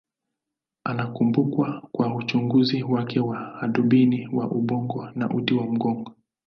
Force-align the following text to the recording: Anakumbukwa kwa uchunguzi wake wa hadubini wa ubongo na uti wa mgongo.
Anakumbukwa 0.83 1.87
kwa 1.91 2.15
uchunguzi 2.15 2.83
wake 2.83 3.19
wa 3.19 3.37
hadubini 3.39 4.27
wa 4.27 4.47
ubongo 4.51 5.09
na 5.15 5.29
uti 5.29 5.53
wa 5.53 5.63
mgongo. 5.67 6.15